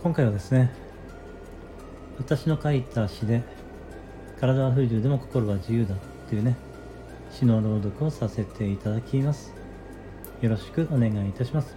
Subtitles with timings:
[0.00, 0.72] 今回はですね
[2.18, 3.42] 私の書いた詩で
[4.40, 5.96] 「体は不自由でも心は自由だ」
[6.30, 6.56] というね
[7.32, 9.52] 詩の朗読をさせていただきます。
[10.40, 11.76] よろしくお願いいたします。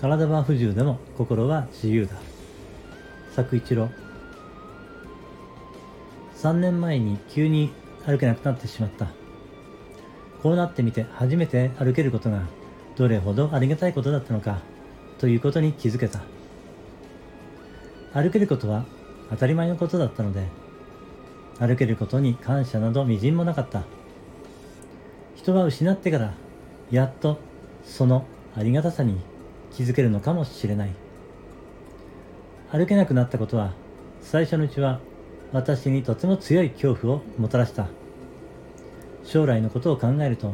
[0.00, 2.12] 体は不自由でも心は自由だ。
[3.32, 3.88] 作一郎。
[6.36, 7.72] 3年前に急に
[8.06, 9.08] 歩けなくなってしまった。
[10.40, 12.42] こうなってみて初めて歩けることが
[12.96, 14.60] どれほどありがたいことだったのか。
[15.18, 16.20] ということに気づけた。
[18.12, 18.84] 歩けることは
[19.30, 20.46] 当たり前のことだったので
[21.58, 23.82] 歩けることに感謝などみじんもなかった。
[25.34, 26.34] 人は失ってから
[26.90, 27.38] やっと
[27.84, 28.24] その
[28.56, 29.18] ありがたさに
[29.72, 30.90] 気づけるのかもしれない。
[32.70, 33.72] 歩けなくなったことは
[34.20, 35.00] 最初のうちは
[35.52, 37.88] 私にとても強い恐怖をもたらした。
[39.24, 40.52] 将来のことを考えると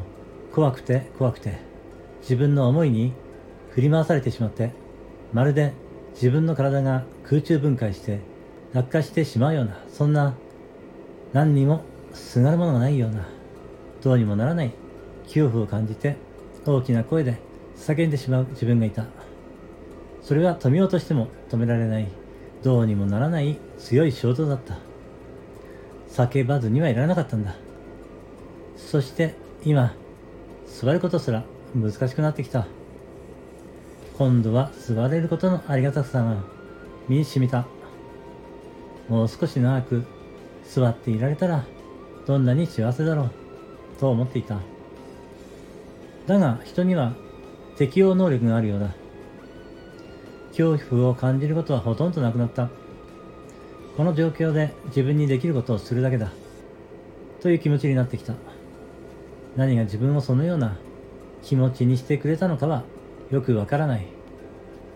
[0.52, 1.58] 怖くて怖くて
[2.22, 3.12] 自分の思いに
[3.74, 4.70] 振り回されてしまって
[5.32, 5.72] まるで
[6.14, 8.20] 自分の体が空中分解して
[8.72, 10.34] 落下してしまうようなそんな
[11.32, 13.26] 何にもすがるものがないような
[14.00, 14.72] どうにもならない
[15.24, 16.16] 恐怖を感じて
[16.64, 17.36] 大きな声で
[17.76, 19.06] 叫んでしまう自分がいた。
[20.22, 22.08] それは止めようとしても止められない
[22.62, 24.78] どうにもならない強い衝動だった。
[26.08, 27.56] 叫ばずにはいられなかったんだ。
[28.76, 29.94] そして今
[30.66, 32.66] 座ることすら難しくなってきた。
[34.16, 36.36] 今度は座れることのありがたさが
[37.08, 37.66] 身に染みた。
[39.08, 40.04] もう少し長く
[40.64, 41.64] 座っていられたら
[42.24, 43.30] どんなに幸せだろう
[43.98, 44.60] と思っていた。
[46.26, 47.14] だが人には
[47.76, 48.94] 適応能力があるようだ。
[50.56, 52.70] 恐怖を感じることはほとんどなくなった。
[53.96, 56.30] この状況で自分にできることをするだけだ。
[57.42, 58.34] という気持ちになってきた。
[59.56, 60.76] 何が自分をそのような
[61.42, 62.84] 気持ちにしてくれたのかは
[63.30, 64.06] よくわからない。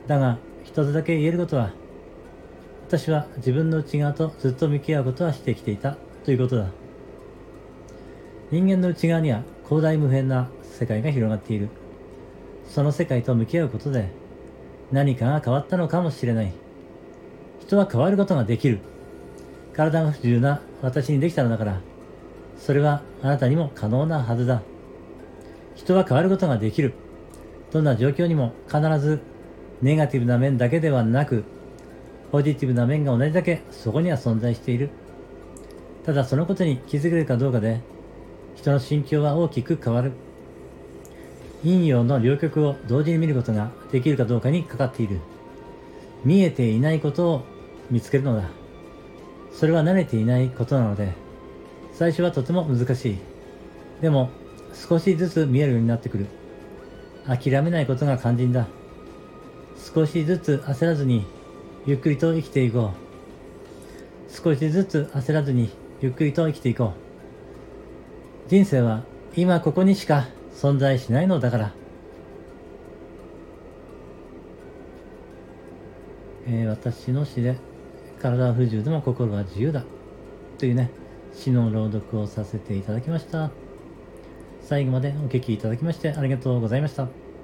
[0.06, 1.72] だが、一つだけ言えることは、
[2.86, 6.68] 私は自分の内側とずっと向き合うことはしてきていたということだ。
[8.50, 11.68] 人間の内側には広大無辺な世界が広がっている。
[12.66, 14.08] その世界と向き合うことで
[14.90, 16.52] 何かが変わったのかもしれない。
[17.60, 18.80] 人は変わることができる。
[19.74, 21.80] 体が不自由な私にできたのだから、
[22.56, 24.62] それはあなたにも可能なはずだ。
[25.74, 26.94] 人は変わることができる。
[27.70, 29.20] どんな状況にも必ず
[29.82, 31.44] ネガティブな面だけではなく、
[32.32, 34.90] ポジティブな面が同じだけそこには存在している。
[36.04, 37.80] ただそのことに気づけるかどうかで、
[38.54, 40.12] 人の心境は大きく変わる。
[41.62, 45.20] 陰陽の両極を同時に見ることができるかどうかにかかっている。
[46.24, 47.42] 見えていないことを
[47.90, 48.48] 見つけるのだ。
[49.52, 51.12] それは慣れていないことなので、
[51.92, 53.18] 最初はとても難しい。
[54.00, 54.30] でも、
[54.72, 56.26] 少しずつ見えるようになってくる。
[57.28, 58.66] 諦めないことが肝心だ。
[59.94, 61.26] 少しずつ焦らずに、
[61.86, 64.32] ゆっくりと生きていこう。
[64.32, 66.94] 少しずつ焦らずに、ゆっくりと生きていこ
[68.46, 68.50] う。
[68.50, 69.02] 人生は
[69.36, 71.74] 今ここにしか存在しないのだから。
[76.46, 77.56] えー、私の詩で、
[78.22, 79.84] 体は不自由でも心は自由だ。
[80.56, 80.90] というね、
[81.34, 83.50] 詩の朗読をさせていただきました。
[84.68, 87.37] 最後までお聴きいただきましてありがとうございました。